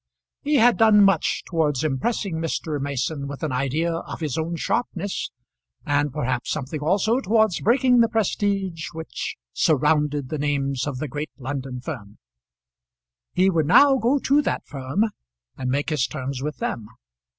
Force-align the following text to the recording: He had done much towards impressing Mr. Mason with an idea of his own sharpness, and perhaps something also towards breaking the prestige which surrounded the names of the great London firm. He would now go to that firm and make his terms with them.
He 0.41 0.55
had 0.55 0.77
done 0.77 1.03
much 1.03 1.43
towards 1.45 1.83
impressing 1.83 2.37
Mr. 2.37 2.81
Mason 2.81 3.27
with 3.27 3.43
an 3.43 3.51
idea 3.51 3.93
of 3.97 4.19
his 4.19 4.35
own 4.35 4.55
sharpness, 4.55 5.29
and 5.85 6.11
perhaps 6.11 6.49
something 6.49 6.79
also 6.81 7.19
towards 7.19 7.61
breaking 7.61 7.99
the 7.99 8.09
prestige 8.09 8.87
which 8.93 9.37
surrounded 9.53 10.29
the 10.29 10.39
names 10.39 10.87
of 10.87 10.97
the 10.97 11.07
great 11.07 11.29
London 11.37 11.81
firm. 11.81 12.17
He 13.33 13.51
would 13.51 13.67
now 13.67 13.97
go 13.97 14.17
to 14.17 14.41
that 14.41 14.65
firm 14.65 15.05
and 15.55 15.69
make 15.69 15.91
his 15.91 16.07
terms 16.07 16.41
with 16.41 16.57
them. 16.57 16.87